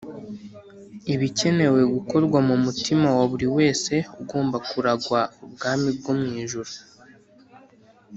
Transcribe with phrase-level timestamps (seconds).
[1.13, 6.71] ibikenewe gukorwa mu mutima wa buri wese ugomba kuragwa ubwami bwo mw’ijuru